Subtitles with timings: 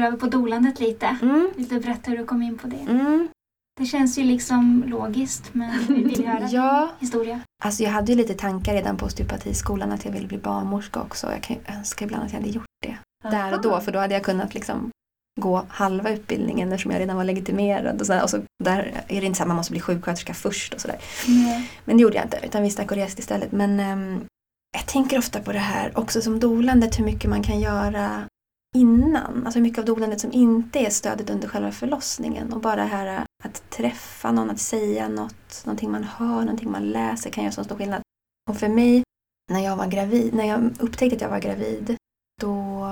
[0.00, 1.16] går över på dolandet lite.
[1.22, 1.50] Mm.
[1.56, 2.80] Vill du berätta hur du kom in på det?
[2.88, 3.28] Mm.
[3.80, 6.90] Det känns ju liksom logiskt men vi vill höra Ja.
[6.98, 7.40] historia.
[7.64, 11.30] Alltså jag hade ju lite tankar redan på osteopatiskolan att jag ville bli barnmorska också.
[11.32, 12.96] Jag kan ju önska ibland att jag hade gjort det
[13.30, 14.90] där och då för då hade jag kunnat liksom
[15.40, 18.00] gå halva utbildningen eftersom jag redan var legitimerad.
[18.00, 20.74] Och så, och så där är det inte så att man måste bli sjuksköterska först
[20.74, 20.98] och sådär.
[21.28, 21.70] Nej.
[21.84, 23.52] Men det gjorde jag inte utan vi stack och reste istället.
[23.52, 24.24] Men ehm,
[24.72, 28.26] jag tänker ofta på det här också som dolandet hur mycket man kan göra
[28.76, 29.42] innan.
[29.44, 32.52] Alltså hur mycket av dolandet som inte är stödet under själva förlossningen.
[32.52, 36.70] Och bara det här äh, att träffa någon, att säga något, någonting man hör, någonting
[36.70, 38.02] man läser kan göra så stor skillnad.
[38.50, 39.02] Och för mig,
[39.52, 41.96] när jag var gravid, när jag upptäckte att jag var gravid,
[42.40, 42.86] då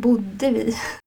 [0.00, 0.64] bodde vi,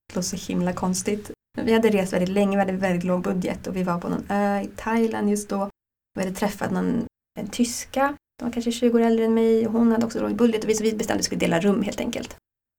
[0.08, 1.32] det låter så himla konstigt,
[1.62, 4.26] vi hade rest väldigt länge, vi hade väldigt låg budget och vi var på någon
[4.30, 5.70] ö i Thailand just då.
[6.16, 7.06] Vi hade träffat någon,
[7.40, 10.36] en tyska, de var kanske 20 år äldre än mig och hon hade också låg
[10.36, 12.38] budget och vi, så vi bestämde att vi skulle dela rum helt enkelt.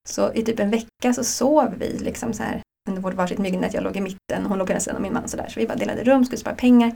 [0.09, 3.73] Så i typ en vecka så sov vi liksom så här under vårt varsitt myggnät,
[3.73, 5.47] jag låg i mitten och hon låg på ena sidan och min man sådär.
[5.49, 6.91] Så vi bara delade rum, skulle spara pengar.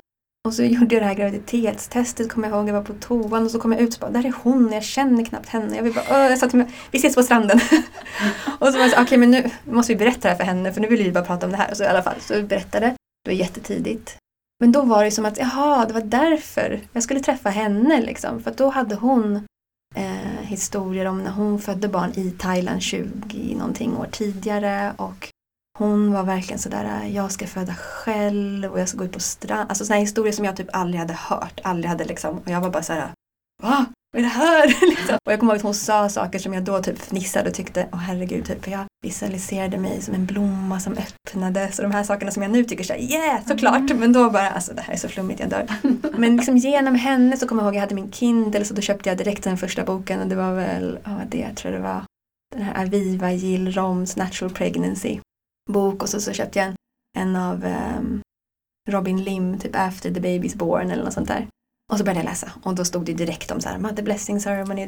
[0.47, 3.51] Och så gjorde jag det här graviditetstestet, kommer jag ihåg, jag var på toan och
[3.51, 5.75] så kom jag ut och bara, där är hon, jag känner knappt henne.
[5.75, 7.59] Jag vill bara, jag sa till mig, vi ses på stranden.
[8.59, 10.73] och så var jag så, okej men nu måste vi berätta det här för henne
[10.73, 11.71] för nu vill vi bara prata om det här.
[11.71, 12.95] Och så i alla fall, så vi berättade.
[13.23, 14.17] Det var jättetidigt.
[14.59, 18.43] Men då var det som att, jaha, det var därför jag skulle träffa henne liksom.
[18.43, 19.47] För att då hade hon
[19.95, 25.29] eh, historier om när hon födde barn i Thailand 20 någonting år tidigare och
[25.77, 29.69] hon var verkligen sådär, jag ska föda själv och jag ska gå ut på strand.
[29.69, 32.37] Alltså sådana historier som jag typ aldrig hade hört, aldrig hade liksom.
[32.37, 33.11] Och jag var bara såhär,
[33.63, 33.85] va?
[34.11, 34.67] Vad är det här?
[34.89, 35.17] liksom.
[35.25, 37.87] Och jag kommer ihåg att hon sa saker som jag då typ fnissade och tyckte,
[37.91, 38.67] åh herregud, typ.
[38.67, 41.71] Jag visualiserade mig som en blomma som öppnade.
[41.71, 43.95] Så de här sakerna som jag nu tycker såhär, yeah, såklart.
[43.95, 45.67] Men då bara, alltså det här är så flummigt, jag dör.
[46.17, 49.09] Men liksom genom henne så kommer jag ihåg, jag hade min Kindle så då köpte
[49.09, 52.03] jag direkt den första boken och det var väl, ja det jag tror det var,
[52.55, 55.19] den här Aviva Jill Roms Natural Pregnancy
[55.69, 56.75] bok och så, så köpte jag en,
[57.17, 58.21] en av ehm,
[58.89, 61.47] Robin Lim, typ After the Baby's Born eller något sånt där.
[61.91, 64.39] Och så började jag läsa och då stod det direkt om så här, Mother Blessing
[64.39, 64.87] Ceremony.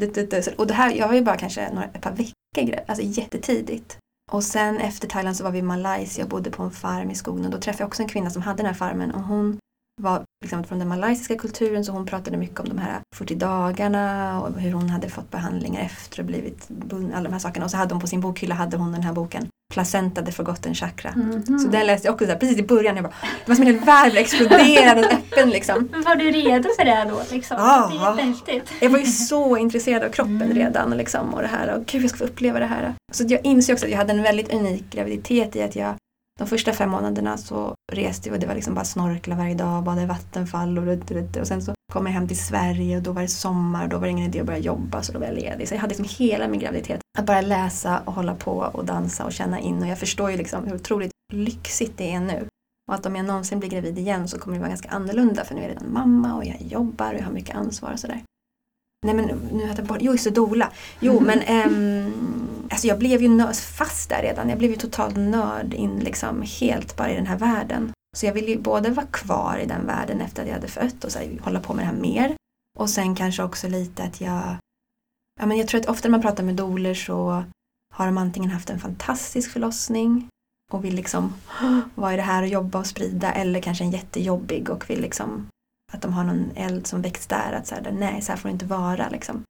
[0.57, 3.97] Och det här, jag var ju bara kanske några, ett par veckor alltså jättetidigt.
[4.31, 7.15] Och sen efter Thailand så var vi i Malaysia och bodde på en farm i
[7.15, 7.45] skogen.
[7.45, 9.11] Och då träffade jag också en kvinna som hade den här farmen.
[9.11, 9.59] Och hon
[10.01, 14.41] var liksom från den malaysiska kulturen så hon pratade mycket om de här 40 dagarna
[14.41, 17.65] och hur hon hade fått behandlingar efter och blivit bunden, alla de här sakerna.
[17.65, 20.75] Och så hade hon på sin bokhylla hade hon den här boken Placenta the Forgotten
[20.75, 21.11] Chakra.
[21.15, 21.59] Mhm.
[21.59, 22.95] Så den läste jag också så här, precis i början.
[22.95, 23.13] Jag bara,
[23.45, 25.89] det var som en hel värld exploderade öppen liksom.
[26.05, 27.21] Var du redo för det då?
[27.31, 27.57] Liksom?
[27.59, 27.91] Ja.
[28.17, 28.71] Det är jättehäftigt.
[28.81, 30.55] Jag var ju så intresserad av kroppen Mm.
[30.57, 31.75] redan liksom, och det här.
[31.75, 32.93] Och gud, jag ska få uppleva det här.
[33.11, 35.93] Så jag insåg också att jag hade en väldigt unik graviditet i att jag
[36.41, 39.83] de första fem månaderna så reste jag och det var liksom bara snorkla varje dag,
[39.83, 41.35] bada i vattenfall och, rutt, rutt.
[41.35, 43.97] och sen så kom jag hem till Sverige och då var det sommar och då
[43.97, 45.67] var det ingen idé att börja jobba så då var jag ledig.
[45.67, 49.25] Så jag hade liksom hela min graviditet att bara läsa och hålla på och dansa
[49.25, 52.47] och känna in och jag förstår ju liksom hur otroligt lyxigt det är nu.
[52.87, 55.55] Och att om jag någonsin blir gravid igen så kommer det vara ganska annorlunda för
[55.55, 58.21] nu är jag redan mamma och jag jobbar och jag har mycket ansvar och sådär.
[59.05, 60.71] Nej men nu har jag bort, jo just det, dola.
[60.99, 62.13] Jo men ehm,
[62.71, 64.49] alltså jag blev ju nörd, fast där redan.
[64.49, 67.91] Jag blev ju totalt nörd in liksom helt bara i den här världen.
[68.17, 71.03] Så jag ville ju både vara kvar i den världen efter att jag hade fött
[71.03, 72.35] och så här, hålla på med det här mer.
[72.79, 74.57] Och sen kanske också lite att jag
[75.39, 77.43] Ja men jag tror att ofta när man pratar med doler så
[77.93, 80.27] har de antingen haft en fantastisk förlossning
[80.71, 81.33] och vill liksom
[81.95, 85.47] vad är det här att jobba och sprida eller kanske en jättejobbig och vill liksom
[85.93, 88.49] att de har någon eld som väcks där att så här, nej så här får
[88.49, 89.43] det inte vara liksom.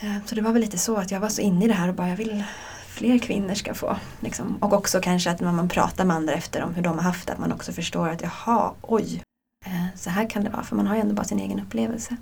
[0.00, 1.88] Eh, Så det var väl lite så att jag var så inne i det här
[1.88, 2.44] och bara jag vill
[2.86, 3.96] fler kvinnor ska få.
[4.20, 4.56] Liksom.
[4.60, 7.26] Och också kanske att när man pratar med andra efter om hur de har haft
[7.26, 9.22] det att man också förstår att jaha, oj,
[9.66, 12.16] eh, så här kan det vara för man har ju ändå bara sin egen upplevelse.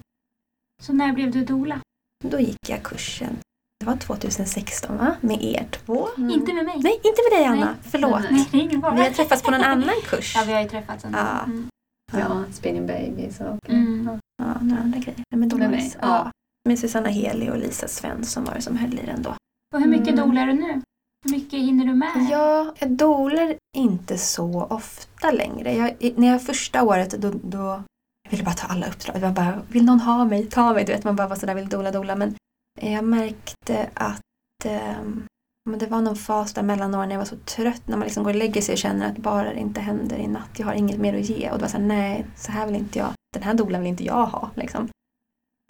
[0.82, 1.80] Så när blev du dola?
[2.24, 3.36] Då gick jag kursen.
[3.80, 5.16] Det var 2016 va?
[5.20, 6.08] Med er två?
[6.16, 6.80] Inte med mig.
[6.82, 7.64] Nej, inte med dig Anna.
[7.64, 7.74] Nej.
[7.82, 8.22] Förlåt.
[8.30, 8.94] Nej, fara.
[8.94, 10.34] Vi har träffats på någon annan kurs.
[10.36, 11.18] Ja, vi har ju träffats ändå.
[11.18, 11.44] Ja.
[11.44, 11.68] Mm.
[12.12, 13.68] Ja, Spinning Babies och...
[13.70, 14.18] Mm.
[14.42, 15.24] Ja, några andra grejer.
[15.30, 16.30] Nej, men då Med var det- mig, ja.
[16.68, 19.30] Med Susanna Heli och Lisa Svensson var det som höll i den då.
[19.74, 20.28] Och hur mycket Mm.
[20.28, 20.82] dolar du nu?
[21.24, 22.26] Hur mycket hinner du med?
[22.30, 25.74] Ja, jag dolar inte så ofta längre.
[25.74, 27.82] Jag, när jag första året då, då
[28.24, 29.16] jag ville bara ta alla uppdrag.
[29.22, 30.46] Jag bara, vill någon ha mig?
[30.46, 30.84] Ta mig.
[30.84, 32.16] Du vet, man bara var sådär, vill dola, dola.
[32.16, 32.34] Men
[32.80, 34.20] jag märkte att
[34.64, 35.24] ehm,
[35.70, 38.04] men det var någon fas där mellan åren när jag var så trött när man
[38.04, 40.66] liksom går och lägger sig och känner att bara det inte händer i natt, jag
[40.66, 41.50] har inget mer att ge.
[41.50, 44.04] Och det var såhär, nej, så här vill inte jag, den här dolan vill inte
[44.04, 44.50] jag ha.
[44.54, 44.88] Liksom.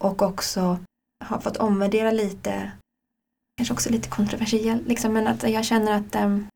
[0.03, 0.79] Och också
[1.25, 2.73] har fått omvärdera lite,
[3.56, 6.47] kanske också lite kontroversiell, liksom, men att jag känner att um,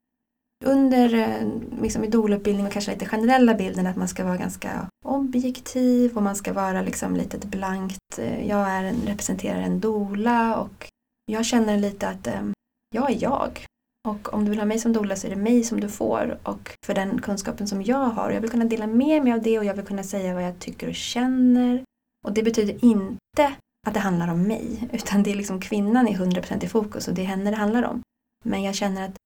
[0.65, 1.49] under eh,
[1.83, 6.37] liksom idolutbildning och kanske lite generella bilden att man ska vara ganska objektiv och man
[6.37, 10.91] ska vara liksom lite ett blankt, eh, jag är en, representerar en dola och
[11.27, 12.53] jag känner lite att um,
[12.95, 13.67] jag är jag.
[14.09, 16.39] Och om du vill ha mig som doula så är det mig som du får
[16.43, 18.31] och för den kunskapen som jag har.
[18.31, 20.59] Jag vill kunna dela med mig av det och jag vill kunna säga vad jag
[20.59, 21.85] tycker och känner.
[22.27, 23.55] Och det betyder inte
[23.87, 27.15] att det handlar om mig utan det är liksom kvinnan är 100% i fokus och
[27.15, 28.03] det är henne det handlar om.
[28.45, 29.17] Men jag känner att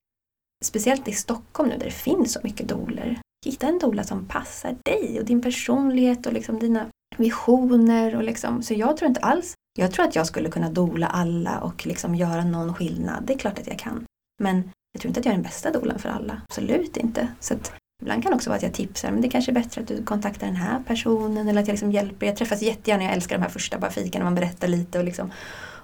[0.64, 3.20] speciellt i Stockholm nu där det finns så mycket doler.
[3.46, 8.16] Hitta en dola som passar dig och din personlighet och liksom dina visioner.
[8.16, 8.62] Och liksom.
[8.62, 12.14] Så jag tror inte alls, jag tror att jag skulle kunna dola alla och liksom
[12.14, 13.24] göra någon skillnad.
[13.26, 14.04] Det är klart att jag kan.
[14.42, 16.42] Men jag tror inte att jag är den bästa dolan för alla.
[16.48, 17.28] Absolut inte.
[17.40, 17.72] Så att
[18.02, 19.88] Ibland kan det också vara att jag tipsar, men det är kanske är bättre att
[19.88, 22.26] du kontaktar den här personen eller att jag liksom hjälper.
[22.26, 25.04] Jag träffas jättegärna, jag älskar de här första bara fiken när man berättar lite och,
[25.04, 25.30] liksom,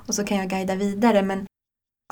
[0.07, 1.23] och så kan jag guida vidare.
[1.23, 1.47] Men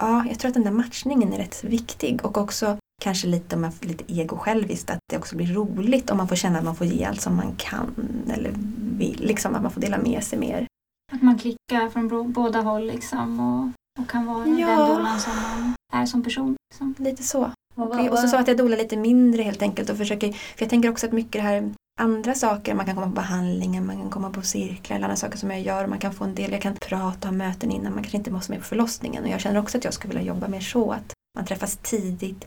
[0.00, 3.62] ja, jag tror att den där matchningen är rätt viktig och också kanske lite om
[3.62, 6.76] man får lite ego-själviskt att det också blir roligt om man får känna att man
[6.76, 7.94] får ge allt som man kan
[8.34, 8.52] eller
[8.98, 10.66] vill, liksom att man får dela med sig mer.
[11.12, 14.68] Att man klickar från båda håll liksom och, och kan vara ja.
[14.68, 16.56] den dolan som man är som person.
[16.70, 16.94] Liksom.
[16.98, 17.52] Lite så.
[17.74, 20.70] Och, och så sa att jag dolar lite mindre helt enkelt och försöker, för jag
[20.70, 24.10] tänker också att mycket det här andra saker, man kan komma på behandlingar, man kan
[24.10, 25.86] komma på cirklar eller andra saker som jag gör.
[25.86, 28.52] Man kan få en del, jag kan prata och möten innan, man kanske inte måste
[28.52, 29.24] med på förlossningen.
[29.24, 32.44] Och jag känner också att jag skulle vilja jobba mer så, att man träffas tidigt.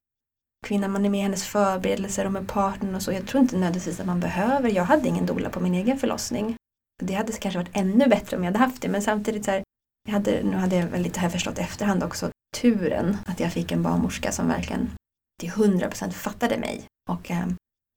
[0.68, 3.12] Kvinnan, man är med i hennes förberedelser och med partnern och så.
[3.12, 6.56] Jag tror inte nödvändigtvis att man behöver, jag hade ingen dola på min egen förlossning.
[7.04, 9.64] Det hade kanske varit ännu bättre om jag hade haft det, men samtidigt så här,
[10.08, 13.72] jag hade, nu hade jag väl lite här förstått efterhand också, turen att jag fick
[13.72, 14.90] en barnmorska som verkligen
[15.44, 16.86] till 100% fattade mig.
[17.10, 17.48] Och eh,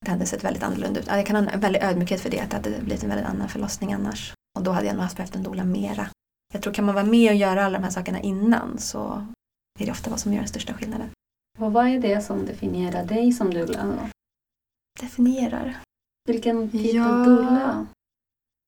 [0.05, 1.07] det hade sett väldigt annorlunda ut.
[1.07, 3.49] Jag kan ha en väldig ödmjukhet för det, att det hade blivit en väldigt annan
[3.49, 4.35] förlossning annars.
[4.59, 6.09] Och då hade jag nog behövt en doula mera.
[6.53, 9.27] Jag tror kan man vara med och göra alla de här sakerna innan så
[9.79, 11.11] är det ofta vad som gör den största skillnaden.
[11.59, 14.11] Och vad är det som definierar dig som doula?
[15.01, 15.77] Definierar?
[16.29, 17.09] Vilken typ ja.
[17.09, 17.87] av doula?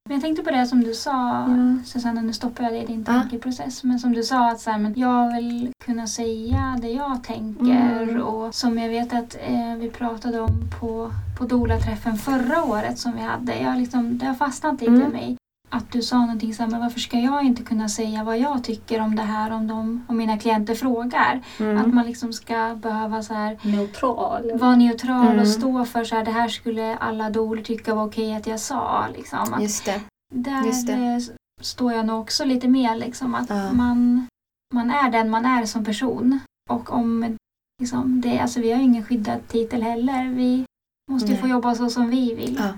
[0.09, 1.85] Men jag tänkte på det som du sa, ja.
[1.85, 3.85] Susanna, nu stoppar jag dig i din tankeprocess.
[3.85, 8.03] Men som du sa, att så här, men jag vill kunna säga det jag tänker.
[8.03, 8.23] Mm.
[8.23, 13.13] Och som jag vet att eh, vi pratade om på, på Dola-träffen förra året som
[13.17, 13.59] vi hade.
[13.59, 15.09] Jag liksom, det har fastnat lite mm.
[15.09, 15.37] i mig.
[15.71, 18.65] Att du sa någonting så här, men varför ska jag inte kunna säga vad jag
[18.65, 21.43] tycker om det här om, de, om mina klienter frågar?
[21.61, 21.79] Mm.
[21.79, 24.51] Att man liksom ska behöva så här, neutral.
[24.55, 25.41] vara neutral mm.
[25.41, 28.61] och stå för så här, det här skulle alla doler tycka var okej att jag
[28.61, 29.07] sa.
[29.17, 29.55] Liksom.
[29.55, 30.01] Att Just det.
[30.35, 30.93] Där Just det.
[30.93, 31.19] Eh,
[31.61, 33.73] står jag nog också lite mer liksom att ja.
[33.73, 34.27] man,
[34.75, 36.41] man är den man är som person.
[36.71, 37.37] Och om
[37.81, 40.29] liksom, det, alltså vi har ingen skyddad titel heller.
[40.29, 40.65] Vi
[41.11, 42.57] måste ju få jobba så som vi vill.
[42.59, 42.69] Ja.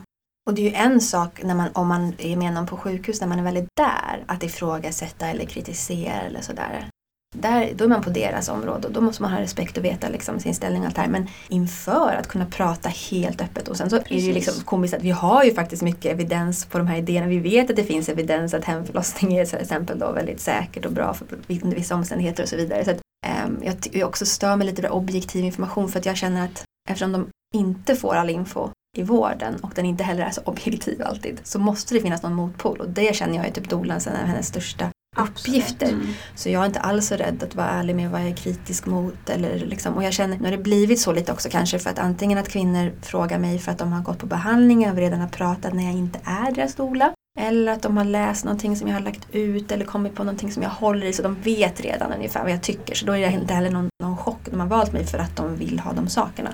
[0.47, 3.21] Och det är ju en sak när man, om man är med någon på sjukhus
[3.21, 6.89] när man är väldigt där, att ifrågasätta eller kritisera eller sådär.
[7.37, 10.09] Där, då är man på deras område och då måste man ha respekt och veta
[10.09, 11.09] liksom sin ställning och allt det här.
[11.09, 14.13] Men inför att kunna prata helt öppet och sen så Precis.
[14.13, 16.97] är det ju liksom komiskt att vi har ju faktiskt mycket evidens på de här
[16.97, 17.27] idéerna.
[17.27, 20.93] Vi vet att det finns evidens att hemförlossning är till exempel då väldigt säkert och
[20.93, 22.85] bra för vissa omständigheter och så vidare.
[22.85, 23.01] Så att,
[23.47, 26.65] um, jag, jag också stör mig lite på objektiv information för att jag känner att
[26.89, 31.03] eftersom de inte får all info i vården och den inte heller är så objektiv
[31.03, 34.17] alltid så måste det finnas någon motpol och det känner jag är typ dolans en
[34.17, 35.89] av hennes största uppgifter.
[35.89, 36.07] Mm.
[36.35, 38.87] Så jag är inte alls så rädd att vara ärlig med vad jag är kritisk
[38.87, 39.31] mot.
[39.31, 41.99] Eller liksom, och jag känner, nu har det blivit så lite också kanske för att
[41.99, 45.29] antingen att kvinnor frågar mig för att de har gått på behandling och redan har
[45.29, 47.13] pratat när jag inte är deras dola.
[47.39, 50.53] Eller att de har läst någonting som jag har lagt ut eller kommit på någonting
[50.53, 52.94] som jag håller i så de vet redan ungefär vad jag tycker.
[52.94, 54.41] Så då är det inte heller någon, någon chock.
[54.44, 56.51] De har valt mig för att de vill ha de sakerna.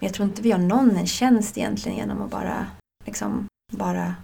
[0.00, 2.66] Men jag tror inte vi gör någon en tjänst egentligen genom att bara,
[3.06, 4.14] liksom, bara,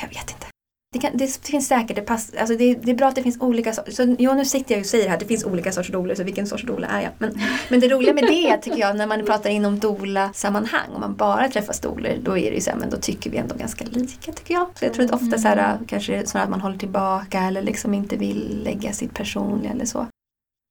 [0.00, 0.46] jag vet inte.
[0.92, 3.40] Det, kan, det finns säkert, det, pass, alltså det, det, är bra att det finns
[3.40, 3.92] olika sorter.
[3.92, 6.46] Så, ja, nu sitter jag och säger här det finns olika sorters doler, så vilken
[6.46, 7.12] sorts dola är jag?
[7.18, 11.14] Men, men det roliga med det tycker jag, när man pratar inom dola-sammanhang, om man
[11.14, 13.84] bara träffar doler, då är det ju så här, men då tycker vi ändå ganska
[13.84, 14.66] lika tycker jag.
[14.74, 15.86] Så jag tror att ofta så här, mm.
[15.86, 20.06] kanske snarare att man håller tillbaka eller liksom inte vill lägga sitt personliga eller så.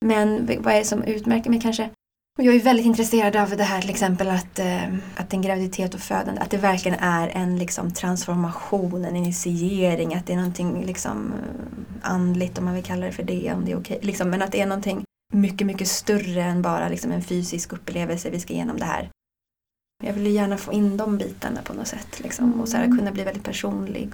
[0.05, 1.89] Men vad är det som utmärker mig kanske?
[2.39, 5.93] Och jag är väldigt intresserad av det här till exempel att, eh, att en graviditet
[5.93, 10.85] och födande, att det verkligen är en liksom, transformation, en initiering, att det är någonting
[10.85, 11.33] liksom,
[12.01, 13.99] andligt om man vill kalla det för det, om det är okej.
[14.01, 18.29] Liksom, men att det är någonting mycket, mycket större än bara liksom, en fysisk upplevelse,
[18.29, 19.09] vi ska igenom det här.
[20.03, 22.97] Jag vill gärna få in de bitarna på något sätt liksom, och så här, mm.
[22.97, 24.13] kunna bli väldigt personlig.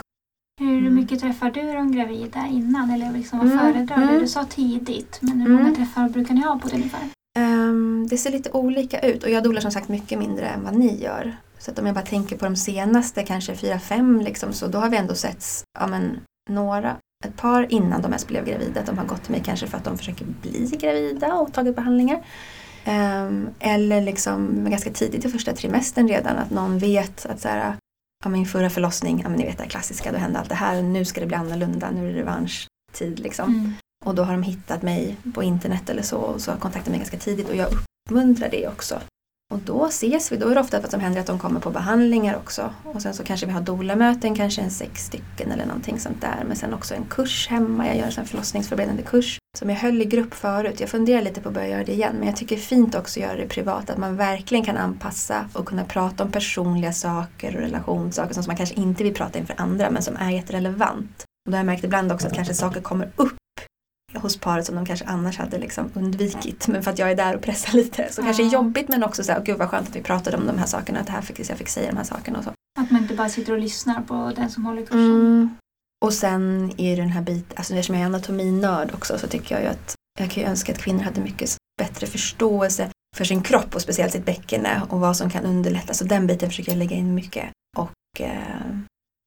[0.60, 0.96] Hur mm.
[0.96, 2.92] mycket träffar du de gravida innan?
[2.92, 3.60] Eller liksom, vad mm.
[3.60, 4.04] föredrar du?
[4.04, 4.20] Mm.
[4.20, 5.76] Du sa tidigt, men hur många mm.
[5.76, 7.10] träffar brukar ni ha på det ungefär?
[7.38, 10.76] Um, det ser lite olika ut och jag dolar som sagt mycket mindre än vad
[10.76, 11.38] ni gör.
[11.60, 14.78] Så att om jag bara tänker på de senaste, kanske fyra, fem, liksom, så då
[14.78, 15.46] har vi ändå sett
[15.80, 18.80] ja, men, några, ett par innan de ens blev gravida.
[18.80, 21.76] Att de har gått till mig kanske för att de försöker bli gravida och tagit
[21.76, 22.24] behandlingar.
[22.88, 27.76] Um, eller liksom ganska tidigt i första trimestern redan att någon vet att så här,
[28.24, 30.78] ja, min förra förlossning, ja, men ni vet det klassiska, då hände allt det här
[30.78, 33.20] och nu ska det bli annorlunda, nu är det revanschtid.
[33.20, 33.50] Liksom.
[33.50, 33.74] Mm.
[34.06, 37.00] Och då har de hittat mig på internet eller så och så har kontaktat mig
[37.00, 37.68] ganska tidigt och jag
[38.08, 39.00] uppmuntrar det också.
[39.54, 41.70] Och då ses vi, då är det ofta vad som händer att de kommer på
[41.70, 42.74] behandlingar också.
[42.84, 46.44] Och sen så kanske vi har doula-möten, kanske en sex stycken eller någonting sånt där.
[46.48, 50.06] Men sen också en kurs hemma, jag gör en förlossningsförberedande kurs som jag höll i
[50.06, 50.80] grupp förut.
[50.80, 52.96] Jag funderar lite på att börja göra det igen men jag tycker det är fint
[52.96, 53.90] också att göra det privat.
[53.90, 58.58] Att man verkligen kan anpassa och kunna prata om personliga saker och relationssaker som man
[58.58, 61.24] kanske inte vill prata inför andra men som är jätterelevant.
[61.46, 63.37] Och då har jag märkt ibland också att kanske saker kommer upp
[64.18, 66.68] hos paret som de kanske annars hade liksom undvikit.
[66.68, 68.08] Men för att jag är där och pressar lite.
[68.12, 68.26] Så ja.
[68.26, 70.66] kanske jobbigt men också så här, gud vad skönt att vi pratade om de här
[70.66, 71.00] sakerna.
[71.00, 72.52] Att det här fick, jag fick säga de här sakerna och så.
[72.80, 75.16] Att man inte bara sitter och lyssnar på den som håller kursen.
[75.16, 75.56] Mm.
[76.06, 79.56] Och sen är det den här biten, alltså eftersom jag är anatominörd också så tycker
[79.56, 83.42] jag ju att jag kan ju önska att kvinnor hade mycket bättre förståelse för sin
[83.42, 85.94] kropp och speciellt sitt bäckene och vad som kan underlätta.
[85.94, 87.50] Så den biten försöker jag lägga in mycket.
[87.78, 88.78] Och eh,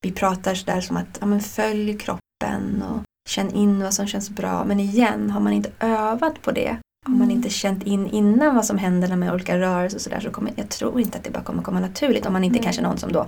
[0.02, 4.30] vi pratar sådär som att ja, men följ kroppen och känn in vad som känns
[4.30, 4.64] bra.
[4.64, 7.36] Men igen, har man inte övat på det, har man mm.
[7.36, 10.68] inte känt in innan vad som händer med olika rörelser och sådär så kommer jag
[10.68, 12.64] tror inte att det bara kommer komma naturligt om man inte mm.
[12.64, 13.26] kanske är någon som då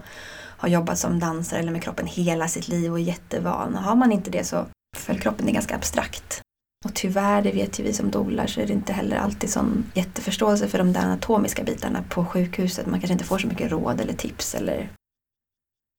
[0.62, 3.74] har jobbat som dansare eller med kroppen hela sitt liv och är jättevan.
[3.74, 4.66] Har man inte det så
[4.96, 6.40] följ kroppen är ganska abstrakt.
[6.84, 9.84] Och tyvärr, det vet ju vi som dolar, så är det inte heller alltid sån
[9.94, 12.86] jätteförståelse för de där anatomiska bitarna på sjukhuset.
[12.86, 14.88] Man kanske inte får så mycket råd eller tips eller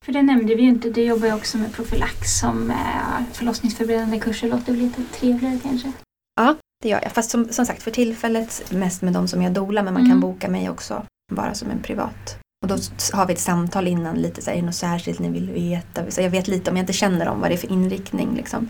[0.03, 2.73] för det nämnde vi ju inte, du jobbar ju också med profylax som
[3.33, 4.47] förlossningsförberedande kurser.
[4.47, 5.91] Låter väl lite trevligare kanske?
[6.35, 7.11] Ja, det gör jag.
[7.11, 10.11] Fast som, som sagt för tillfället mest med de som jag dolar men man mm.
[10.11, 12.37] kan boka mig också bara som en privat.
[12.63, 12.77] Och då
[13.13, 16.11] har vi ett samtal innan lite så här, är det något särskilt ni vill veta?
[16.11, 18.67] Så jag vet lite om jag inte känner dem vad det är för inriktning liksom.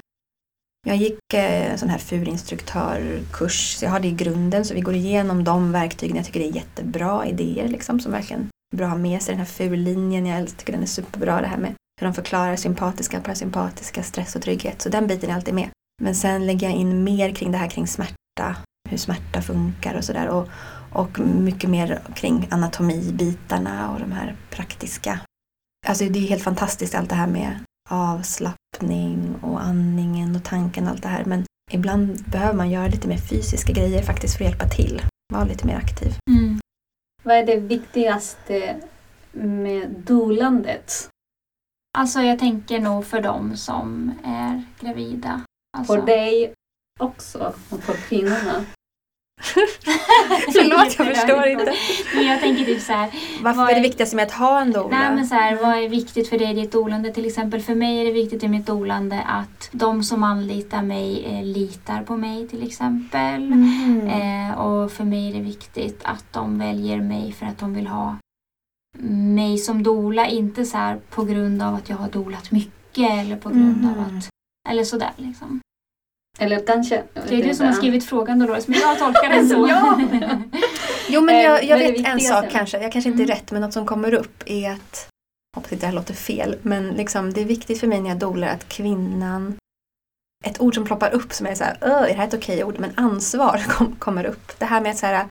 [0.88, 4.82] Jag gick eh, en sån här furinstruktörkurs, så jag har det i grunden så vi
[4.82, 6.16] går igenom de verktygen.
[6.16, 9.40] Jag tycker det är jättebra idéer liksom som verkligen bra att ha med sig den
[9.40, 10.26] här fullinjen.
[10.26, 14.42] Jag tycker den är superbra det här med hur de förklarar sympatiska, parasympatiska, stress och
[14.42, 14.82] trygghet.
[14.82, 15.70] Så den biten är alltid med.
[16.02, 18.56] Men sen lägger jag in mer kring det här kring smärta,
[18.90, 20.28] hur smärta funkar och sådär.
[20.28, 20.48] Och,
[20.92, 25.20] och mycket mer kring anatomibitarna och de här praktiska.
[25.88, 30.90] Alltså det är helt fantastiskt allt det här med avslappning och andningen och tanken och
[30.90, 31.26] allt det här.
[31.26, 35.02] Men ibland behöver man göra lite mer fysiska grejer faktiskt för att hjälpa till.
[35.34, 36.16] Vara lite mer aktiv.
[36.30, 36.60] Mm.
[37.24, 38.82] Vad är det viktigaste
[39.32, 41.10] med dolandet?
[41.98, 45.42] Alltså jag tänker nog för dem som är gravida.
[45.78, 45.94] Alltså...
[45.94, 46.54] För dig
[47.00, 48.66] också och för kvinnorna?
[50.54, 51.74] Förlåt, jag förstår inte.
[52.16, 53.10] Men jag tänker typ så här,
[53.42, 55.00] Varför är det viktigaste med att ha en doula?
[55.00, 57.14] Nej, men så här, vad är viktigt för dig i ditt dolande?
[57.14, 61.26] Till exempel för mig är det viktigt i mitt dolande att de som anlitar mig
[61.26, 63.54] eh, litar på mig till exempel.
[63.54, 64.08] Mm.
[64.08, 67.88] Eh, och för mig är det viktigt att de väljer mig för att de vill
[67.88, 68.16] ha
[69.36, 70.28] mig som dola.
[70.28, 73.90] Inte så här på grund av att jag har dolat mycket eller på grund mm.
[73.90, 74.30] av att
[74.70, 75.60] eller sådär liksom.
[76.40, 77.04] Eller kanske...
[77.28, 79.68] Det är du som har skrivit frågan Dolores, men jag tolkar den så.
[79.70, 80.00] ja.
[81.08, 83.36] Jo men jag, jag vet en sak kanske, jag kanske inte är mm.
[83.36, 85.10] rätt men något som kommer upp är att,
[85.54, 88.10] jag hoppas inte det här låter fel, men liksom, det är viktigt för mig när
[88.10, 89.56] jag dolar att kvinnan
[90.44, 92.80] ett ord som ploppar upp som är så här, är det här ett okej ord?
[92.80, 94.60] Men ansvar kom, kommer upp.
[94.60, 95.26] Det här med att så här,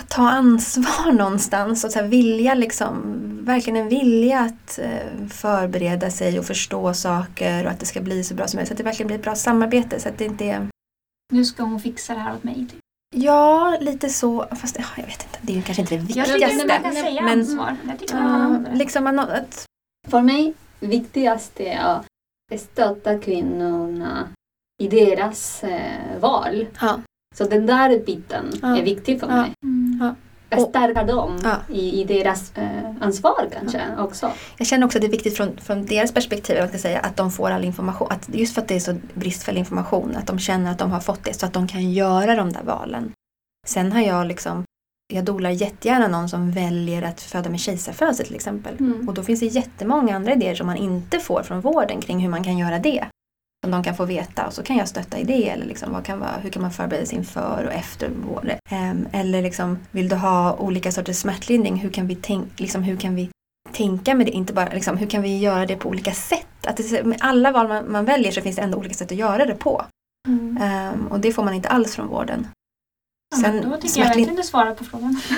[0.00, 6.38] att ta ansvar någonstans och så vilja liksom, verkligen en vilja att eh, förbereda sig
[6.38, 8.68] och förstå saker och att det ska bli så bra som möjligt.
[8.68, 10.68] Så att det verkligen blir ett bra samarbete så att det inte är...
[11.32, 12.54] Nu ska hon fixa det här åt mig.
[12.54, 12.78] Typ.
[13.16, 14.46] Ja, lite så.
[14.60, 16.38] Fast ja, jag vet inte, det är ju kanske inte det viktigaste.
[16.38, 17.76] Jag tycker man kan säga men, ansvar.
[17.88, 19.64] Jag tycker uh, liksom att,
[20.08, 24.28] För mig, viktigaste är att stötta kvinnorna
[24.82, 26.66] i deras eh, val.
[26.80, 27.00] Ja.
[27.34, 28.78] Så den där biten ja.
[28.78, 29.52] är viktig för mig.
[29.62, 29.79] Mm.
[30.00, 30.14] Ja.
[30.68, 31.56] Stärka dem ja.
[31.74, 34.02] i, i deras eh, ansvar kanske ja.
[34.02, 34.30] också.
[34.58, 37.16] Jag känner också att det är viktigt från, från deras perspektiv jag ska säga, att
[37.16, 38.08] de får all information.
[38.10, 41.00] Att just för att det är så bristfällig information, att de känner att de har
[41.00, 43.12] fått det så att de kan göra de där valen.
[43.66, 44.64] Sen har jag liksom
[45.12, 48.76] jag dolar jättegärna någon som väljer att föda med kejsarfödsel till exempel.
[48.78, 49.08] Mm.
[49.08, 52.28] Och då finns det jättemånga andra idéer som man inte får från vården kring hur
[52.28, 53.06] man kan göra det
[53.64, 55.48] som de kan få veta och så kan jag stötta i det.
[55.48, 58.52] Eller liksom, vad kan vara, hur kan man förbereda sig inför och efter vård?
[58.70, 61.76] Um, eller liksom, vill du ha olika sorters smärtlindring?
[61.76, 63.30] Hur kan vi, tänk, liksom, hur kan vi
[63.72, 64.30] tänka med det?
[64.30, 66.66] Inte bara, liksom, hur kan vi göra det på olika sätt?
[66.66, 69.18] Att det, med alla val man, man, väljer så finns det ändå olika sätt att
[69.18, 69.84] göra det på.
[70.28, 70.62] Mm.
[70.92, 72.48] Um, och det får man inte alls från vården.
[73.30, 75.20] Ja, Sen, då tycker jag verkligen du svarar på frågan.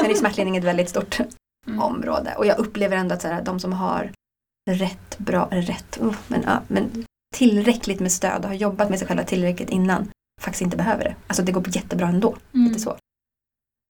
[0.00, 1.20] Sen är smärtlindring ett väldigt stort
[1.66, 1.80] mm.
[1.80, 2.34] område.
[2.38, 4.12] Och jag upplever ändå att så här, de som har
[4.70, 9.08] rätt bra, rätt, uh, men, uh, men tillräckligt med stöd och har jobbat med sig
[9.08, 10.10] själva tillräckligt innan
[10.40, 11.14] faktiskt inte behöver det.
[11.26, 12.36] Alltså det går jättebra ändå.
[12.54, 12.68] Mm.
[12.68, 12.96] Lite så.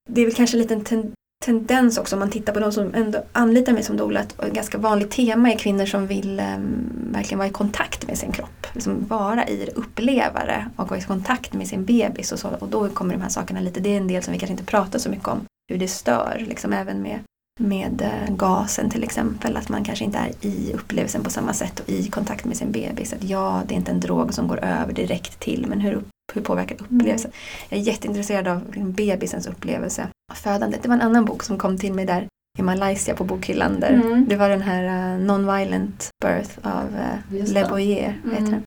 [0.09, 3.23] Det är väl kanske en liten tendens också om man tittar på de som ändå
[3.33, 4.21] anlitar mig som doula.
[4.21, 8.19] Att ett ganska vanligt tema är kvinnor som vill um, verkligen vara i kontakt med
[8.19, 8.67] sin kropp.
[8.73, 12.33] Liksom vara i det, uppleva det och vara i kontakt med sin bebis.
[12.33, 14.39] Och, så, och då kommer de här sakerna lite, det är en del som vi
[14.39, 15.41] kanske inte pratar så mycket om.
[15.69, 17.19] Hur det stör, liksom även med
[17.61, 19.57] med eh, gasen till exempel.
[19.57, 22.73] Att man kanske inte är i upplevelsen på samma sätt och i kontakt med sin
[22.73, 23.13] bebis.
[23.13, 26.03] Att ja, det är inte en drog som går över direkt till men hur,
[26.35, 27.31] hur påverkar upplevelsen?
[27.31, 27.69] Mm.
[27.69, 30.83] Jag är jätteintresserad av bebisens upplevelse av födandet.
[30.83, 32.27] Det var en annan bok som kom till mig där
[32.59, 33.93] i Malaysia på bokhyllan där.
[33.93, 34.27] Mm.
[34.29, 38.21] Det var den här uh, Non-Violent Birth av uh, Le Boyer.
[38.25, 38.63] Mm.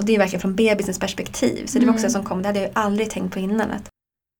[0.00, 1.66] Och det är verkligen från bebisens perspektiv.
[1.66, 2.10] Så det var också mm.
[2.10, 3.70] som kom, det hade jag aldrig tänkt på innan.
[3.70, 3.88] Att,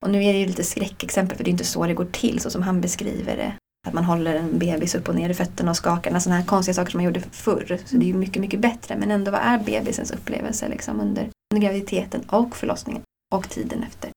[0.05, 2.41] och nu är det ju lite skräckexempel för det är inte så det går till
[2.41, 3.53] så som han beskriver det.
[3.89, 6.19] Att man håller en bebis upp och ner i fötterna och skakar.
[6.19, 7.79] Sådana här konstiga saker som man gjorde förr.
[7.85, 8.97] Så det är ju mycket, mycket bättre.
[8.97, 13.03] Men ändå, vad är bebisens upplevelse liksom under, under graviditeten och förlossningen
[13.35, 14.11] och tiden efter?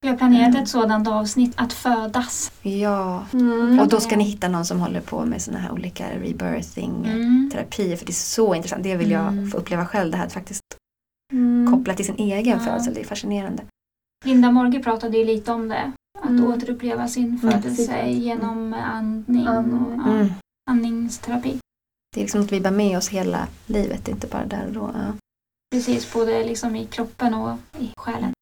[0.00, 2.52] Vi har planerat ett sådant avsnitt, att födas.
[2.62, 3.80] Ja, mm.
[3.80, 7.50] och då ska ni hitta någon som håller på med sådana här olika rebirthing mm.
[7.52, 8.82] För det är så intressant.
[8.82, 9.50] Det vill jag mm.
[9.50, 10.10] få uppleva själv.
[10.10, 10.62] Det här att faktiskt
[11.32, 11.72] mm.
[11.72, 12.64] koppla till sin egen ja.
[12.64, 12.94] födsel.
[12.94, 13.62] Det är fascinerande.
[14.24, 15.92] Linda Morge pratade ju lite om det.
[16.28, 16.46] Att mm.
[16.46, 17.38] återuppleva sin mm.
[17.38, 18.18] födelse mm.
[18.18, 20.28] genom andning och ja, mm.
[20.70, 21.58] andningsterapi.
[22.14, 24.90] Det är liksom att vi bär med oss hela livet, inte bara där och då.
[24.94, 25.12] Ja.
[25.70, 28.32] Precis, både liksom i kroppen och i själen.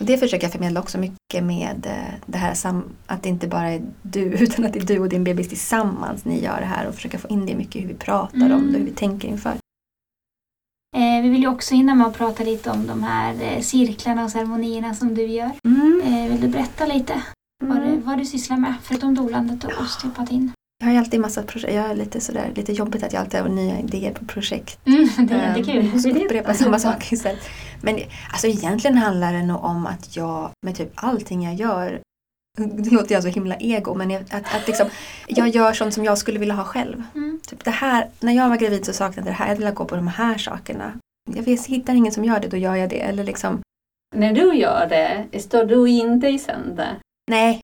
[0.00, 2.56] Det försöker jag förmedla också mycket med eh, det här
[3.06, 6.24] att det inte bara är du utan att det är du och din bebis tillsammans
[6.24, 8.52] ni gör det här och försöka få in det mycket hur vi pratar mm.
[8.52, 9.54] om det, hur vi tänker inför.
[10.96, 14.24] Eh, vi vill ju också hinna med att prata lite om de här eh, cirklarna
[14.24, 15.50] och ceremonierna som du gör.
[15.64, 16.02] Mm.
[16.04, 17.24] Eh, vill du berätta lite mm.
[17.58, 20.52] vad, du, vad du sysslar med förutom dolandet och osteopatin?
[20.78, 21.74] Jag har alltid massa projekt.
[21.74, 24.86] Jag är lite sådär, lite jobbigt att jag alltid har nya idéer på projekt.
[24.86, 25.90] Mm, det är jättekul.
[25.94, 27.48] Um, så upprepa samma sak istället.
[27.82, 27.98] Men
[28.32, 32.00] alltså egentligen handlar det nog om att jag med typ allting jag gör
[32.56, 34.88] det låter jag så himla ego men att, att liksom,
[35.26, 37.02] jag gör sånt som jag skulle vilja ha själv.
[37.14, 37.40] Mm.
[37.46, 39.84] Typ det här, när jag var gravid så saknade jag det här, jag ville gå
[39.84, 40.92] på de här sakerna.
[41.34, 43.00] Jag hittar ingen som gör det, då gör jag det.
[43.00, 43.60] Eller liksom...
[44.16, 46.98] När du gör det, står du inte i sönder?
[47.30, 47.60] Nej,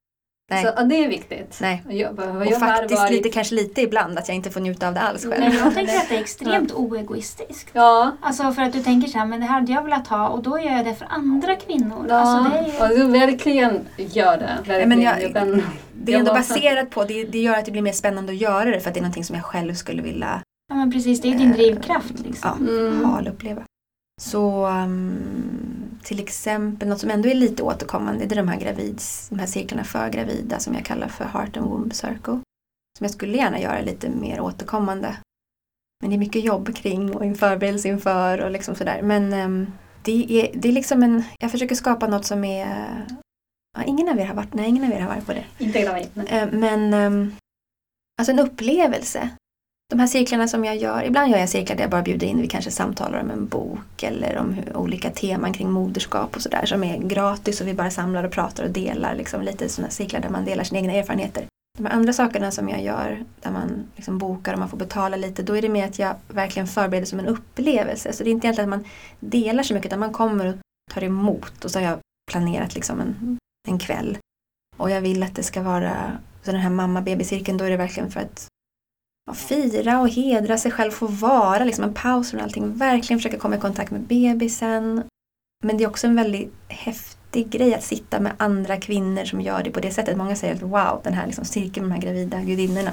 [0.52, 0.74] Nej.
[0.76, 1.58] Så, det är viktigt.
[1.60, 1.82] Nej.
[1.88, 3.12] Jag, jag och faktiskt varit...
[3.12, 5.40] lite, kanske lite ibland att jag inte får njuta av det alls själv.
[5.40, 6.76] Nej, jag tänker att det är extremt ja.
[6.76, 7.70] oegoistiskt.
[7.72, 8.16] Ja.
[8.20, 10.42] Alltså för att du tänker så här, men det här hade jag velat ha och
[10.42, 12.06] då gör jag det för andra kvinnor.
[12.08, 12.90] Ja, alltså, det är...
[12.90, 14.58] och du verkligen gör det.
[14.66, 14.88] Verkligen.
[14.88, 15.62] Men jag,
[15.92, 18.70] det är ändå baserat på, det, det gör att det blir mer spännande att göra
[18.70, 21.28] det för att det är någonting som jag själv skulle vilja Ja men precis, det
[21.28, 22.18] är din drivkraft.
[22.18, 22.68] Liksom.
[22.68, 23.04] Ja, mm.
[23.04, 23.62] ha eller uppleva.
[24.22, 29.28] Så um, till exempel något som ändå är lite återkommande det är de här, gravids,
[29.28, 32.40] de här cirklarna för gravida som jag kallar för Heart and Womb Circle.
[32.98, 35.16] Som jag skulle gärna göra lite mer återkommande.
[36.00, 39.02] Men det är mycket jobb kring och en förberedelse inför och liksom sådär.
[39.02, 43.06] Men um, det, är, det är liksom en, jag försöker skapa något som är
[43.78, 45.44] ja, ingen av er har varit, nej ingen av er har varit på det.
[45.58, 46.10] Inte hela mig.
[46.16, 47.36] Uh, men um,
[48.18, 49.30] alltså en upplevelse
[49.92, 52.40] de här cirklarna som jag gör, ibland gör jag cirklar där jag bara bjuder in,
[52.40, 56.84] vi kanske samtalar om en bok eller om olika teman kring moderskap och sådär som
[56.84, 60.28] är gratis och vi bara samlar och pratar och delar liksom lite sådana cirklar där
[60.28, 61.44] man delar sina egna erfarenheter.
[61.78, 65.16] De här andra sakerna som jag gör där man liksom bokar och man får betala
[65.16, 68.12] lite, då är det mer att jag verkligen förbereder som en upplevelse.
[68.12, 68.88] Så det är inte egentligen att man
[69.20, 70.54] delar så mycket utan man kommer och
[70.94, 71.98] tar emot och så har jag
[72.30, 74.18] planerat liksom en, en kväll.
[74.76, 78.10] Och jag vill att det ska vara, så den här mamma-baby-cirkeln, då är det verkligen
[78.10, 78.48] för att
[79.26, 82.74] ja, fira och hedra sig själv, få vara liksom en paus från allting.
[82.74, 85.02] Verkligen försöka komma i kontakt med bebisen.
[85.64, 89.62] Men det är också en väldigt häftig grej att sitta med andra kvinnor som gör
[89.62, 90.16] det på det sättet.
[90.16, 92.92] Många säger att wow, den här liksom cirkeln med de här gravida gudinnorna.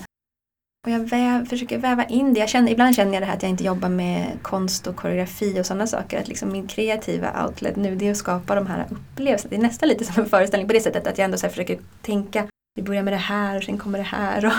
[0.86, 2.40] Och jag väv, försöker väva in det.
[2.40, 5.62] Jag känner, ibland känner jag det här att jag inte jobbar med konst och koreografi
[5.62, 6.20] och sådana saker.
[6.20, 9.50] Att liksom min kreativa outlet nu det är att skapa de här upplevelserna.
[9.50, 11.80] Det är nästan lite som en föreställning på det sättet att jag ändå så försöker
[12.02, 14.46] tänka vi börjar med det här och sen kommer det här.
[14.46, 14.54] Och,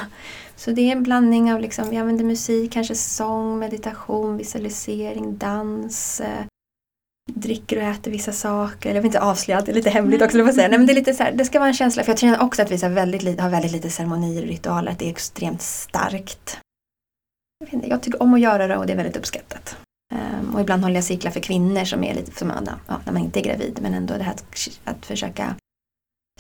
[0.57, 6.21] så det är en blandning av, liksom, vi använder musik, kanske sång, meditation, visualisering, dans.
[6.21, 6.45] Eh,
[7.35, 8.95] dricker och äter vissa saker.
[8.95, 10.39] Jag vill inte avslöja allt, det är lite hemligt också.
[10.39, 10.53] Mm.
[10.53, 10.69] Säga.
[10.69, 12.43] Nej, men det, är lite så här, det ska vara en känsla, för jag känner
[12.43, 15.63] också att vi så väldigt, har väldigt lite ceremonier och ritualer, att det är extremt
[15.63, 16.59] starkt.
[17.59, 19.77] Jag, inte, jag tycker om att göra det och det är väldigt uppskattat.
[20.15, 22.53] Um, och ibland håller jag cirklar för kvinnor som är lite som
[22.87, 24.45] ja, när man inte är gravid, men ändå det här att,
[24.85, 25.55] att försöka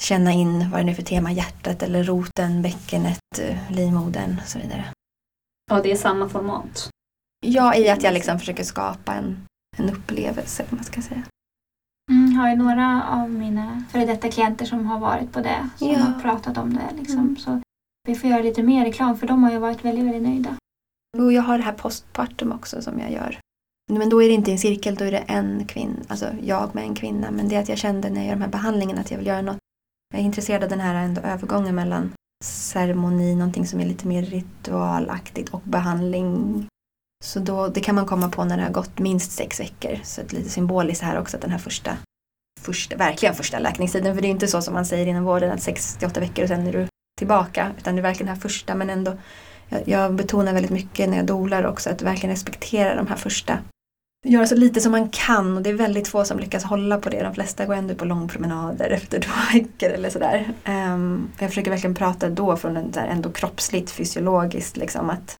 [0.00, 4.58] känna in vad det är för tema, hjärtat eller roten, bäckenet, eh, livmodern och så
[4.58, 4.84] vidare.
[5.70, 6.90] Och det är samma format?
[7.46, 11.22] Ja, i att jag liksom försöker skapa en, en upplevelse, om man ska säga.
[12.10, 15.88] Mm, har ju några av mina före detta klienter som har varit på det, som
[15.88, 15.98] ja.
[15.98, 16.96] har pratat om det.
[16.96, 17.18] Liksom.
[17.18, 17.36] Mm.
[17.36, 17.60] Så
[18.08, 20.56] vi får göra lite mer reklam för de har ju varit väldigt, väldigt nöjda.
[21.18, 23.38] Och jag har det här postpartum också som jag gör.
[23.90, 26.84] Men då är det inte en cirkel, då är det en kvinna, alltså jag med
[26.84, 27.30] en kvinna.
[27.30, 29.26] Men det är att jag kände när jag gör de här behandlingarna att jag vill
[29.26, 29.58] göra något
[30.14, 32.12] jag är intresserad av den här ändå övergången mellan
[32.44, 36.66] ceremoni, någonting som är lite mer ritualaktigt och behandling.
[37.24, 39.98] Så då, det kan man komma på när det har gått minst sex veckor.
[40.04, 41.96] Så det är lite symboliskt här också att den här första,
[42.60, 45.62] första, verkligen första läkningstiden, för det är inte så som man säger inom vården att
[45.62, 46.86] 68 veckor och sen är du
[47.18, 47.72] tillbaka.
[47.78, 49.16] Utan det är verkligen den här första men ändå
[49.68, 53.58] jag, jag betonar väldigt mycket när jag dolar också att verkligen respektera de här första
[54.24, 57.08] göra så lite som man kan och det är väldigt få som lyckas hålla på
[57.08, 57.22] det.
[57.22, 60.52] De flesta går ändå på långpromenader efter två veckor eller sådär.
[60.66, 65.36] Um, jag försöker verkligen prata då från en där ändå kroppsligt fysiologiskt liksom att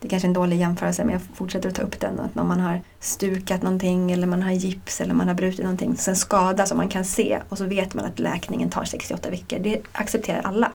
[0.00, 2.20] det är kanske är en dålig jämförelse men jag fortsätter att ta upp den.
[2.20, 5.96] Att om man har stukat någonting eller man har gips eller man har brutit någonting,
[5.96, 9.58] sen skada som man kan se och så vet man att läkningen tar 68 veckor.
[9.58, 10.72] Det accepterar alla.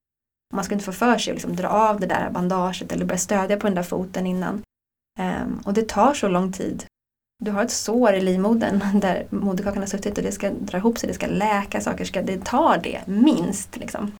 [0.54, 3.18] Man ska inte få för sig att liksom dra av det där bandaget eller börja
[3.18, 4.62] stödja på den där foten innan.
[5.20, 6.86] Um, och det tar så lång tid.
[7.43, 10.98] Du har ett sår i livmodern där moderkakan har suttit och det ska dra ihop
[10.98, 13.78] sig, det ska läka, saker ska, det tar det minst.
[13.78, 14.12] Liksom.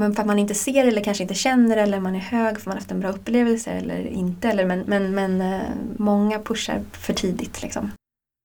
[0.00, 2.70] Men för att man inte ser eller kanske inte känner eller man är hög för
[2.70, 4.48] man har haft en bra upplevelse eller inte.
[4.48, 7.62] Eller, men men, men eh, många pushar för tidigt.
[7.62, 7.90] Liksom.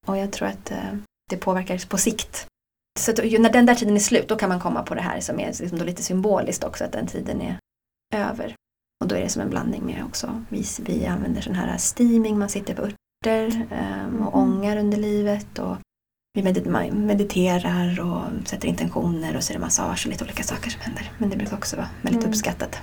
[0.07, 0.95] Och jag tror att eh,
[1.29, 2.47] det påverkar på sikt
[2.99, 5.39] så när den där tiden är slut då kan man komma på det här som
[5.39, 7.57] är liksom lite symboliskt också att den tiden är
[8.13, 8.55] över.
[9.03, 12.39] Och då är det som en blandning med också, vi, vi använder sån här steaming,
[12.39, 12.89] man sitter på
[13.25, 14.51] örter um, och mm.
[14.51, 15.77] ångar under livet och
[16.33, 16.43] vi
[16.91, 21.11] mediterar och sätter intentioner och så är det massage och lite olika saker som händer.
[21.17, 22.29] Men det brukar också vara väldigt mm.
[22.29, 22.79] uppskattat.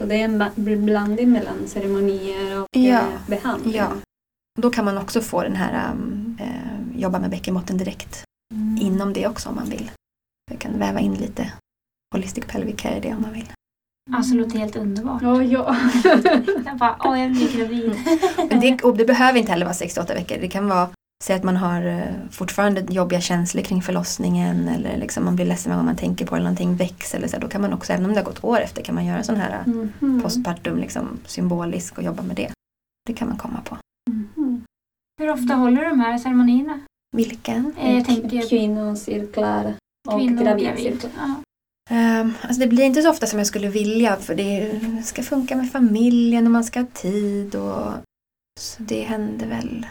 [0.00, 3.74] Så det är en blandning mellan ceremonier och ja, eh, behandling?
[3.74, 3.92] Ja.
[4.58, 8.78] Då kan man också få den här uh, jobba med bäckenbotten direkt mm.
[8.80, 9.90] inom det också om man vill.
[10.50, 11.52] Jag kan väva in lite
[12.14, 13.52] holistic pelvic care i det om man vill.
[14.12, 15.22] Alltså det låter helt underbart.
[15.22, 15.76] Ja, ja.
[16.66, 17.96] jag bara, åh jag blir gravid.
[18.50, 20.38] Men det, och det behöver inte heller vara 68 veckor.
[20.40, 20.88] Det kan vara
[21.24, 25.72] Säg att man har eh, fortfarande jobbiga känslor kring förlossningen eller liksom man blir ledsen
[25.72, 27.14] när man tänker på det eller någonting väcks.
[27.14, 29.06] Eller så, då kan man också, även om det har gått år efter, kan man
[29.06, 30.22] göra sån här mm -hmm.
[30.22, 32.50] postpartum liksom, symbolisk och jobba med det.
[33.06, 33.76] Det kan man komma på.
[34.10, 34.60] Mm -hmm.
[35.20, 36.80] Hur ofta håller du de här ceremonierna?
[37.16, 37.72] Vilken?
[37.80, 39.74] Eh, jag tänker kvinnocirklar
[40.08, 41.10] och gravidcirklar.
[41.16, 41.34] Ja.
[41.90, 45.56] Um, alltså det blir inte så ofta som jag skulle vilja för det ska funka
[45.56, 47.54] med familjen och man ska ha tid.
[47.54, 47.92] Och,
[48.60, 49.86] så det händer väl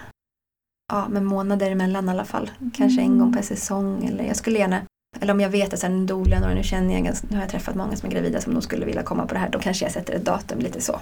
[0.93, 2.51] ja, med månader emellan i alla fall.
[2.73, 3.11] Kanske mm.
[3.11, 4.05] en gång per säsong.
[4.05, 4.81] Eller jag skulle gärna
[5.19, 7.75] eller om jag vet att sen och nu känner jag ganska, nu har jag träffat
[7.75, 9.49] många som är gravida som nog skulle vilja komma på det här.
[9.49, 10.99] Då kanske jag sätter ett datum lite så.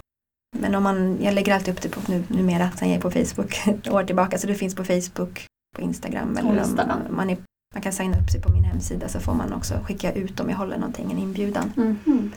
[0.59, 3.11] Men om man, jag lägger alltid upp det på nu, numera, sen jag är på
[3.11, 4.37] Facebook ett år tillbaka.
[4.37, 6.37] Så det finns på Facebook, på Instagram.
[6.37, 6.55] Eller om
[7.15, 7.37] man, är,
[7.73, 10.49] man kan signa upp sig på min hemsida så får man också skicka ut om
[10.49, 11.73] jag håller någonting, en inbjudan.
[11.77, 12.31] Mm -hmm.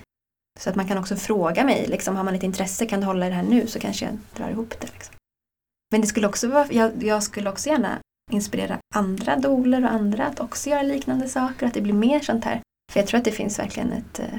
[0.60, 3.28] Så att man kan också fråga mig, liksom, har man ett intresse, kan du hålla
[3.28, 3.66] det här nu?
[3.66, 4.92] Så kanske jag drar ihop det.
[4.92, 5.14] Liksom.
[5.92, 7.98] Men det skulle också vara, jag, jag skulle också gärna
[8.32, 12.44] inspirera andra doler och andra att också göra liknande saker, att det blir mer sånt
[12.44, 12.60] här.
[12.92, 14.38] För jag tror att det finns verkligen ett eh,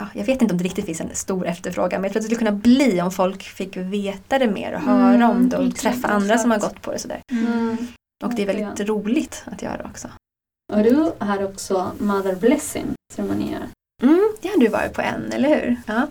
[0.00, 2.28] ja, jag vet inte om det riktigt finns en stor efterfrågan men jag tror att
[2.28, 5.56] det skulle kunna bli om folk fick veta det mer och höra mm, om det
[5.56, 6.98] och träffa andra som har gått på det.
[6.98, 7.20] Sådär.
[7.32, 7.76] Mm.
[8.24, 10.08] Och det är väldigt roligt att göra också.
[10.74, 13.68] Och du har också Mother Blessing ceremonier.
[14.02, 15.76] Mm, det har du varit på en, eller hur?
[15.86, 16.06] Ja.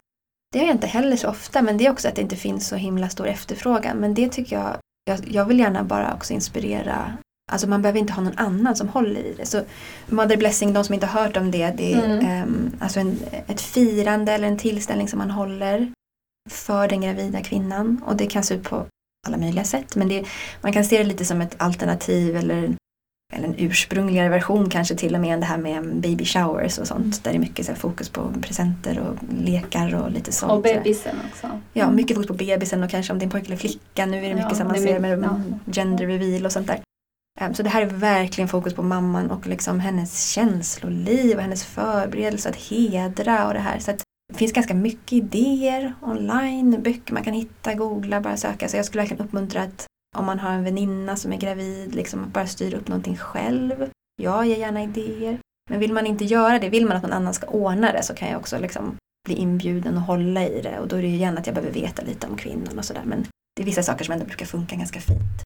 [0.52, 2.68] Det har jag inte heller så ofta men det är också att det inte finns
[2.68, 3.98] så himla stor efterfrågan.
[3.98, 7.18] Men det tycker jag, jag, jag vill gärna bara också inspirera
[7.52, 9.46] Alltså man behöver inte ha någon annan som håller i det.
[9.46, 9.62] Så
[10.08, 12.44] Mother Blessing, de som inte har hört om det, det är mm.
[12.44, 15.92] um, alltså en, ett firande eller en tillställning som man håller
[16.50, 18.04] för den gravida kvinnan.
[18.06, 18.86] Och det kan se ut på
[19.28, 19.96] alla möjliga sätt.
[19.96, 20.26] Men det,
[20.62, 22.74] man kan se det lite som ett alternativ eller,
[23.36, 26.88] eller en ursprungligare version kanske till och med än det här med baby showers och
[26.88, 27.00] sånt.
[27.00, 27.12] Mm.
[27.24, 30.52] Där det är mycket så fokus på presenter och lekar och lite sånt.
[30.52, 31.48] Och bebisen också.
[31.74, 34.06] Ja, mycket fokus på bebisen och kanske om det är en pojke eller flicka.
[34.06, 35.40] Nu är det mycket ja, som man ser med ja.
[35.72, 36.80] gender reveal och sånt där.
[37.40, 41.66] Ehm, så det här är verkligen fokus på mamman och liksom hennes känsloliv och hennes
[41.66, 43.80] förberedelse att hedra och det här.
[43.80, 48.68] Så det finns ganska mycket idéer online, böcker man kan hitta, googla, bara söka.
[48.68, 52.30] Så jag skulle verkligen uppmuntra att om man har en väninna som är gravid, liksom
[52.30, 53.90] bara styra upp någonting själv.
[54.22, 55.40] Jag ger gärna idéer.
[55.70, 58.14] Men vill man inte göra det, vill man att någon annan ska ordna det så
[58.14, 58.96] kan jag också liksom
[59.26, 60.80] bli inbjuden och hålla i det.
[60.80, 63.04] Och då är det ju gärna att jag behöver veta lite om kvinnan och sådär.
[63.06, 65.44] Men det är vissa saker som ändå brukar funka ganska fint.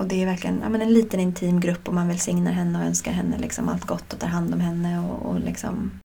[0.00, 2.84] Och det är verkligen ja, men en liten intim grupp och man välsignar henne och
[2.84, 6.00] önskar henne liksom allt gott och tar hand om henne och, och liksom,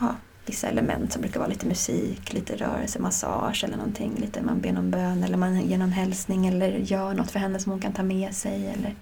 [0.00, 0.14] ja,
[0.46, 4.12] vissa element som brukar vara lite musik, lite rörelse, massage eller någonting.
[4.16, 7.58] Lite, man ber någon bön eller man ger någon hälsning eller gör något för henne
[7.58, 8.66] som hon kan ta med sig.
[8.66, 8.94] Eller,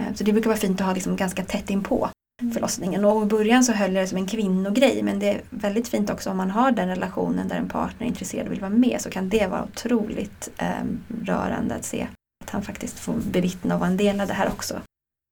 [0.00, 2.08] eh, så det brukar vara fint att ha liksom ganska tätt inpå
[2.42, 2.54] mm.
[2.54, 3.04] förlossningen.
[3.04, 6.10] Och i början så höll jag det som en kvinnogrej men det är väldigt fint
[6.10, 9.00] också om man har den relationen där en partner är intresserad och vill vara med
[9.00, 10.84] så kan det vara otroligt eh,
[11.24, 12.06] rörande att se
[12.44, 14.80] att han faktiskt får bevittna och vara en del av det här också.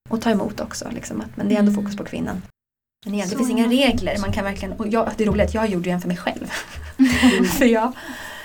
[0.09, 0.91] Och ta emot också.
[0.91, 1.83] Liksom, men det är ändå mm.
[1.83, 2.43] fokus på kvinnan.
[3.05, 4.19] Men igen, det finns inga regler.
[4.19, 6.51] Man kan verkligen, och jag, det är roligt, jag gjorde en för mig själv.
[7.59, 7.93] För jag,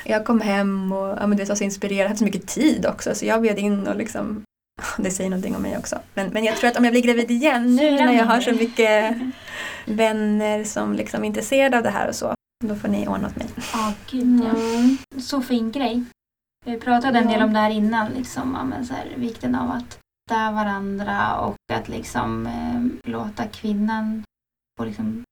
[0.05, 2.85] jag kom hem och ja, men det var så inspirerad, jag hade så mycket tid
[2.85, 4.43] också så jag bjöd in och liksom
[4.97, 5.99] det säger någonting om mig också.
[6.13, 8.51] Men, men jag tror att om jag blir gravid igen nu när jag har så
[8.51, 9.17] mycket
[9.85, 12.35] vänner som liksom är intresserade av det här och så,
[12.65, 13.47] då får ni ordna åt mig.
[13.73, 15.21] Ja, gud ja.
[15.21, 16.03] Så fin grej.
[16.65, 19.99] Vi pratade en del om det här innan, liksom, men så här, vikten av att
[20.31, 24.23] stötta varandra och att liksom eh, låta kvinnan
[24.81, 25.23] få liksom,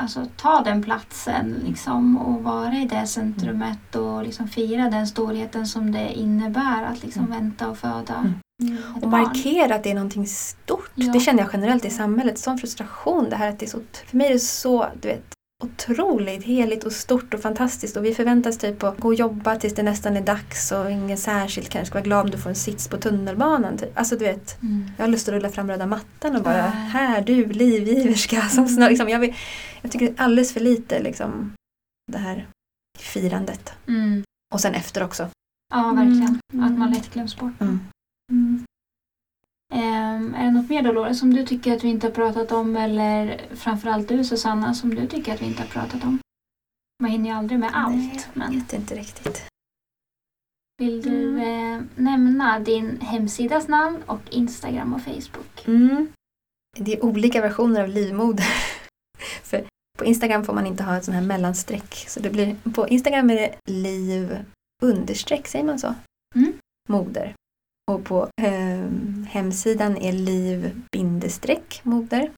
[0.00, 5.66] alltså, ta den platsen liksom, och vara i det centrumet och liksom, fira den storheten
[5.66, 7.38] som det innebär att liksom, mm.
[7.38, 8.14] vänta och föda.
[8.62, 8.76] Mm.
[9.02, 10.90] Och markera att det är någonting stort.
[10.94, 11.12] Ja.
[11.12, 12.38] Det känner jag generellt i samhället.
[12.38, 13.30] Sån frustration.
[13.30, 15.24] Det här att det är så, för mig är det så, du vet,
[15.64, 19.74] otroligt heligt och stort och fantastiskt och vi förväntas typ att gå och jobba tills
[19.74, 22.56] det nästan är dags och ingen särskilt kanske ska vara glad om du får en
[22.56, 23.78] sits på tunnelbanan.
[23.78, 23.98] Typ.
[23.98, 24.90] Alltså du vet, mm.
[24.96, 26.70] jag har lust att rulla fram röda mattan och bara äh.
[26.70, 28.42] här du livgiverska.
[28.48, 28.88] Som mm.
[28.88, 29.34] liksom, jag, vill,
[29.82, 31.52] jag tycker det är alldeles för lite liksom
[32.12, 32.46] det här
[32.98, 33.72] firandet.
[33.88, 34.22] Mm.
[34.54, 35.28] Och sen efter också.
[35.74, 36.40] Ja, verkligen.
[36.52, 36.64] Mm.
[36.64, 37.60] Att man lätt glöms bort.
[37.60, 37.80] Mm.
[39.72, 42.76] Um, är det något mer Dolores som du tycker att vi inte har pratat om
[42.76, 46.18] eller framförallt du Susanna som du tycker att vi inte har pratat om?
[47.02, 48.28] Man hinner ju aldrig med allt.
[48.34, 49.52] Nej, jag vet inte riktigt.
[50.78, 51.76] Vill du mm.
[51.76, 55.66] eh, nämna din hemsidas namn och Instagram och Facebook?
[55.66, 56.12] Mm.
[56.76, 58.46] Det är olika versioner av livmoder.
[59.42, 59.64] För
[59.98, 61.94] på Instagram får man inte ha ett sånt här mellanstreck.
[62.08, 64.36] Så det blir, på Instagram är det liv
[64.82, 65.94] understreck, säger man så?
[66.34, 66.52] Mm.
[66.88, 67.34] Moder.
[67.90, 68.86] Och på eh,
[69.32, 72.32] hemsidan är liv bindestreck moder.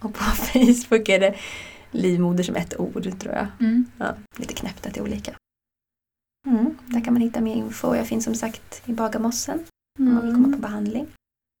[0.00, 1.34] Och på Facebook är det
[1.90, 3.46] livmoder som ett ord tror jag.
[3.60, 3.86] Mm.
[3.98, 5.34] Ja, lite knäppt att det är olika.
[6.46, 7.94] Mm, där kan man hitta mer info.
[7.94, 9.64] Jag finns som sagt i Bagarmossen
[9.98, 10.08] mm.
[10.08, 11.06] om man vill komma på behandling.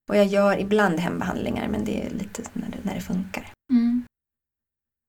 [0.08, 3.52] Och jag gör ibland hembehandlingar men det är lite när det, när det funkar.
[3.72, 4.04] Mm.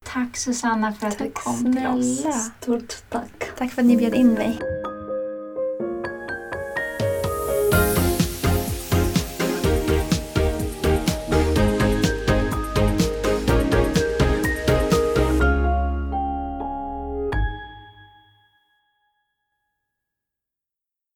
[0.05, 1.93] Tack Susanna för att tack du kom snälla.
[1.93, 2.51] till oss.
[2.61, 3.55] Stort tack.
[3.57, 4.59] Tack för att ni bjöd in mig.